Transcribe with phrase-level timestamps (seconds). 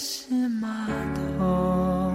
[0.00, 0.86] 是码
[1.40, 2.14] 头。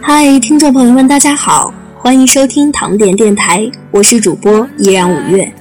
[0.00, 5.52] 嗨，听众朋友们，大家好，欢迎收听糖点电台，我是主播依然五月，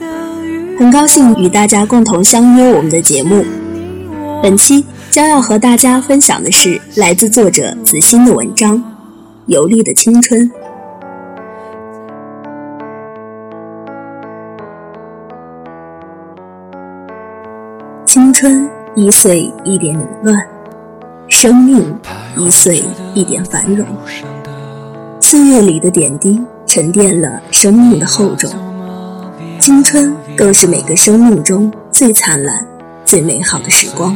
[0.80, 3.44] 很高兴与大家共同相约我们的节目。
[4.42, 8.78] 本期将要和大家分享的是来自作者子欣的文章
[9.48, 10.50] 《游历的青春》。
[18.14, 20.38] 青春一岁一点凌乱，
[21.30, 21.84] 生命
[22.38, 22.84] 一岁
[23.16, 23.84] 一点繁荣。
[25.20, 28.52] 岁月里的点滴沉淀了生命的厚重，
[29.60, 32.64] 青春更是每个生命中最灿烂、
[33.04, 34.16] 最美好的时光。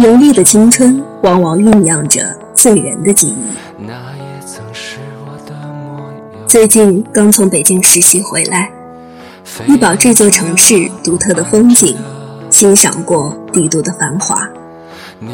[0.00, 3.86] 游历的青春，往往酝酿着醉人的记忆。
[6.44, 8.68] 最近刚从北京实习回来，
[9.68, 11.96] 一饱这座城市独特的风景。
[12.54, 14.48] 欣赏过帝都的繁华，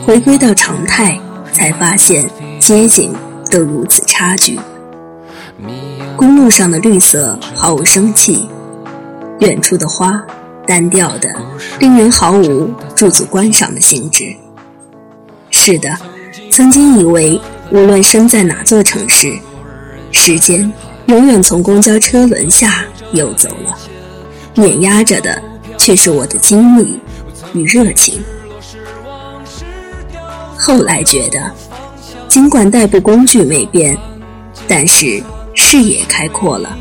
[0.06, 1.20] 回归到常态，
[1.52, 2.26] 才发现
[2.58, 3.14] 街景
[3.50, 4.58] 都如此差距。
[6.16, 8.48] 公路上的绿色毫无生气，
[9.40, 10.18] 远处的花
[10.66, 11.28] 单调的，
[11.78, 14.34] 令人毫无驻足观赏的兴致。
[15.50, 15.94] 是的，
[16.50, 17.38] 曾经以为
[17.70, 19.38] 无论身在哪座城市，
[20.10, 20.72] 时间
[21.04, 23.76] 永远从公交车轮下游走了，
[24.54, 25.42] 碾压着的
[25.76, 26.98] 却是我的精力。
[27.52, 28.22] 与热情。
[30.56, 31.50] 后来觉得，
[32.28, 33.96] 尽管代步工具没变，
[34.68, 35.22] 但是
[35.54, 36.76] 视野开阔了。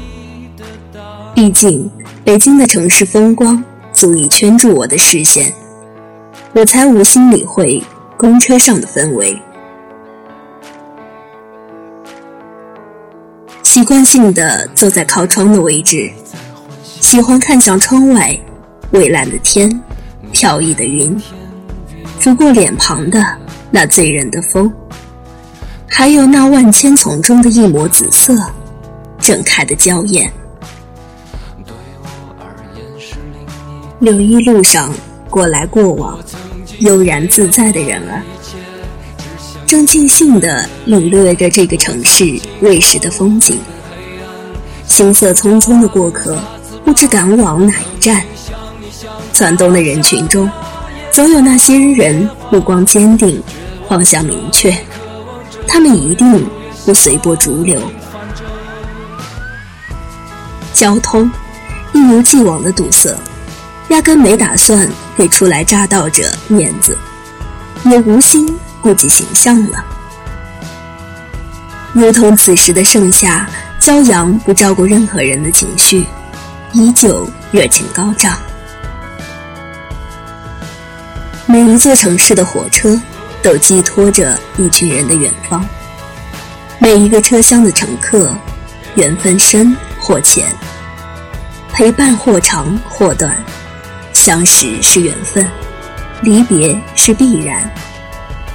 [1.34, 1.90] 毕竟，
[2.24, 3.64] 北京的城市风光
[3.94, 5.52] 足以圈住我的视线，
[6.54, 7.82] 我才无心理会
[8.18, 9.42] 公车上的氛围。
[13.64, 16.12] 习惯性的坐在靠窗的位置，
[16.84, 18.38] 喜欢看向窗外
[18.92, 19.82] 蔚蓝的天。
[20.40, 21.22] 飘逸的云，
[22.18, 23.22] 拂过脸庞的
[23.70, 24.72] 那醉人的风，
[25.86, 28.34] 还有那万千丛中的一抹紫色，
[29.20, 30.32] 正开的娇艳。
[34.00, 34.94] 柳荫路上
[35.30, 36.18] 过来过往，
[36.80, 38.24] 悠然自在的人儿，
[39.66, 43.60] 正尽兴地领略着这个城市未时的风景。
[44.88, 46.40] 行色匆匆的过客，
[46.86, 48.24] 不知赶往哪一站。
[49.32, 50.50] 攒动的人群中，
[51.12, 53.42] 总有那些人目光坚定，
[53.88, 54.76] 方向明确。
[55.68, 56.46] 他们一定
[56.86, 57.80] 不随波逐流。
[60.74, 61.30] 交通
[61.94, 63.16] 一如既往的堵塞，
[63.90, 64.88] 压根没打算
[65.18, 66.98] 给初来乍到者面子，
[67.86, 69.84] 也无心顾及形象了。
[71.94, 73.48] 如同此时的盛夏，
[73.80, 76.06] 骄阳不照顾任何人的情绪，
[76.74, 78.38] 依旧热情高涨。
[81.52, 82.96] 每一座城市的火车，
[83.42, 85.68] 都寄托着一群人的远方。
[86.78, 88.32] 每一个车厢的乘客，
[88.94, 90.46] 缘分深或浅，
[91.74, 93.36] 陪伴或长或短，
[94.14, 95.44] 相识是缘分，
[96.22, 97.68] 离别是必然。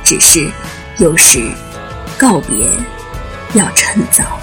[0.05, 0.49] 只是
[0.99, 1.51] 有时
[2.17, 2.65] 告别
[3.55, 4.39] 要趁早。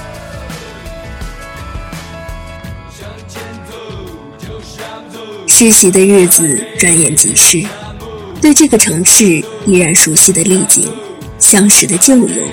[5.47, 7.65] 实习的日子转眼即逝。
[8.41, 10.89] 对这个城市依然熟悉的丽景，
[11.37, 12.43] 相识的旧友，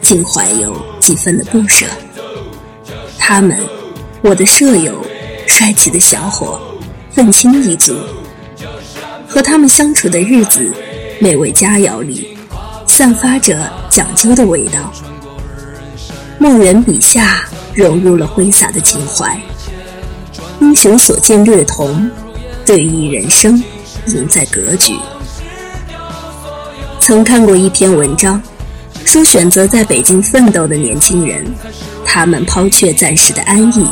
[0.00, 1.84] 竟怀有几分的不舍。
[3.18, 3.58] 他们，
[4.22, 5.04] 我的舍友，
[5.46, 6.58] 帅气的小伙，
[7.10, 7.94] 愤青一族。
[9.28, 10.72] 和他们相处的日子，
[11.20, 12.36] 美味佳肴里，
[12.86, 14.90] 散发着讲究的味道。
[16.38, 19.38] 梦人笔下融入了挥洒的情怀。
[20.60, 22.10] 英雄所见略同，
[22.64, 23.62] 对弈人生，
[24.06, 24.94] 赢在格局。
[27.06, 28.40] 曾看过一篇文章，
[29.04, 31.44] 说选择在北京奋斗的年轻人，
[32.02, 33.86] 他们抛却暂时的安逸，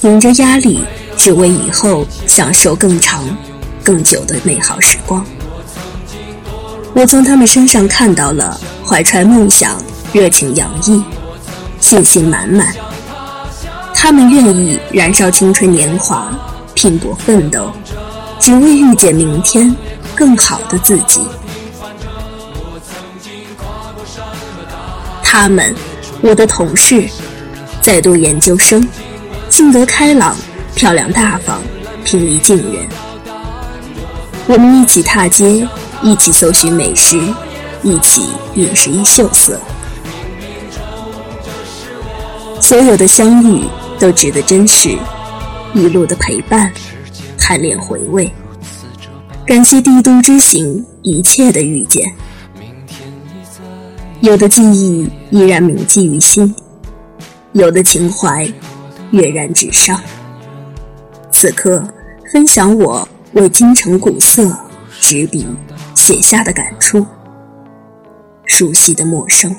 [0.00, 0.82] 顶着压力，
[1.16, 3.24] 只为以后享受更长、
[3.84, 5.24] 更久的美好时光。
[6.94, 9.80] 我从他们身上看到了怀揣梦想、
[10.12, 11.00] 热情洋溢、
[11.78, 12.74] 信心满满。
[13.94, 16.36] 他们愿意燃烧青春年华，
[16.74, 17.70] 拼搏奋斗，
[18.40, 19.72] 只为遇见明天
[20.16, 21.20] 更好的自己。
[25.32, 25.74] 他们，
[26.20, 27.08] 我的同事，
[27.80, 28.86] 在读研究生，
[29.48, 30.36] 性格开朗，
[30.74, 31.58] 漂亮大方，
[32.04, 32.86] 平易近人。
[34.46, 35.66] 我们一起踏街，
[36.02, 37.18] 一起搜寻美食，
[37.82, 39.58] 一起饮食衣秀色。
[42.60, 43.64] 所有的相遇
[43.98, 44.90] 都值得珍视，
[45.72, 46.70] 一路的陪伴，
[47.38, 48.30] 贪恋回味。
[49.46, 52.04] 感谢帝都之行一切的遇见。
[54.20, 56.54] 有的记忆依然铭记于心，
[57.52, 58.46] 有的情怀
[59.12, 59.98] 跃然纸上。
[61.30, 61.82] 此刻，
[62.30, 64.54] 分享我为京城古色
[65.00, 65.46] 执笔
[65.94, 67.06] 写下的感触。
[68.44, 69.56] 熟悉的陌生，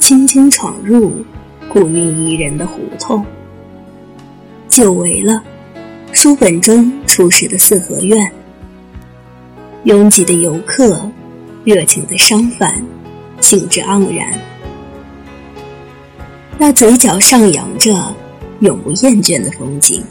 [0.00, 1.24] 轻轻闯入
[1.72, 3.24] 古韵宜人的胡同，
[4.68, 5.40] 久违了
[6.10, 8.28] 书本中初始的四合院。
[9.84, 11.00] 拥挤的游客，
[11.64, 12.82] 热情的商贩，
[13.40, 14.26] 兴致盎然。
[16.58, 17.94] 那嘴角上扬着
[18.60, 20.04] 永不厌倦的风景，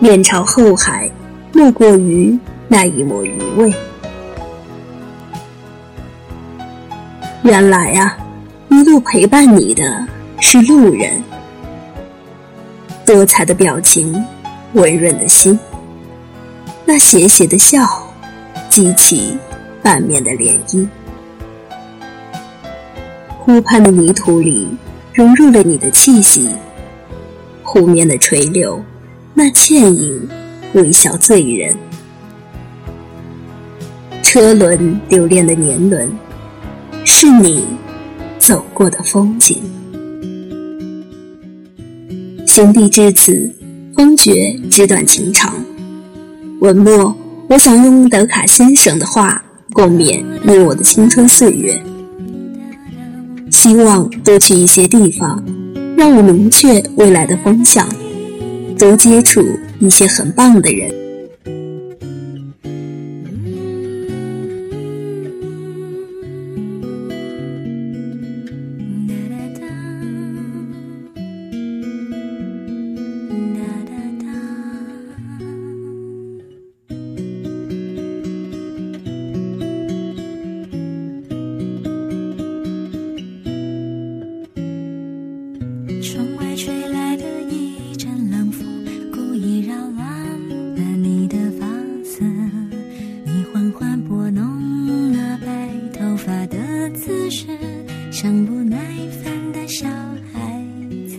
[0.00, 1.08] 面朝后海，
[1.52, 2.36] 莫过于
[2.66, 3.72] 那一抹余味。
[7.44, 8.18] 原来啊，
[8.68, 10.04] 一路陪伴你的
[10.40, 11.22] 是路人，
[13.06, 14.22] 多彩的表情，
[14.72, 15.56] 温润的心，
[16.84, 18.07] 那斜斜的笑。
[18.78, 19.36] 激起
[19.82, 20.86] 半面的涟漪，
[23.36, 24.68] 湖畔的泥土里
[25.12, 26.48] 融入了你的气息，
[27.64, 28.80] 湖面的垂柳，
[29.34, 30.28] 那倩影
[30.74, 31.74] 微笑醉人，
[34.22, 36.08] 车轮留恋的年轮，
[37.04, 37.64] 是你
[38.38, 39.60] 走过的风景。
[42.46, 43.52] 兄弟至此，
[43.96, 45.52] 方觉纸短情长，
[46.60, 47.12] 文末。
[47.48, 49.42] 我想用德卡先生的话
[49.72, 51.82] 共勉你我的青春岁月，
[53.50, 55.42] 希望多去一些地方，
[55.96, 57.88] 让我明确未来的方向，
[58.78, 59.42] 多接触
[59.80, 60.92] 一些很棒的人。
[98.46, 98.78] 不耐
[99.22, 99.88] 烦的小
[100.32, 100.62] 孩
[101.08, 101.16] 子。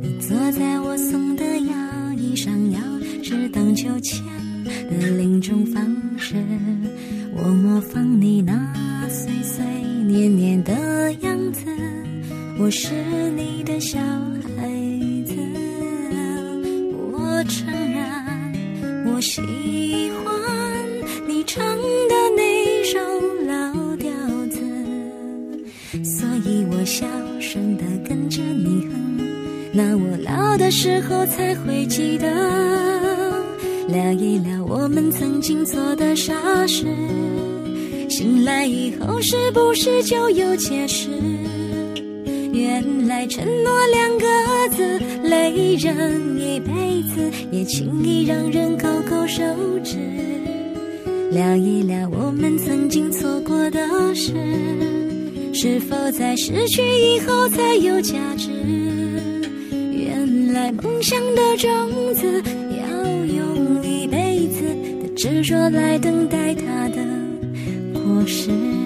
[0.00, 1.74] 你坐在我送的摇
[2.16, 2.78] 椅上，摇
[3.22, 4.24] 是荡秋千
[4.64, 5.84] 的另一种方
[6.18, 6.36] 式。
[7.36, 9.64] 我模仿你那碎碎
[10.06, 11.60] 念念的样子，
[12.58, 12.94] 我是
[13.36, 14.68] 你的小孩
[15.26, 15.34] 子。
[17.12, 18.04] 我承认，
[19.12, 19.40] 我喜
[20.24, 20.35] 欢。
[29.76, 32.26] 那我老的时候才会记得。
[33.86, 36.32] 聊一聊我们曾经做的傻
[36.66, 36.86] 事，
[38.08, 41.10] 醒来以后是不是就有解释？
[42.54, 44.26] 原来承诺两个
[44.74, 49.42] 字累人一辈子，也轻易让人勾勾手
[49.84, 49.98] 指。
[51.30, 54.32] 聊一聊我们曾经错过的事，
[55.52, 58.50] 是否在失去以后才有价值？
[60.72, 62.42] 梦想的种子。
[62.76, 64.62] 要用一辈子
[65.02, 67.02] 的执着来等待它的
[67.92, 68.85] 果实。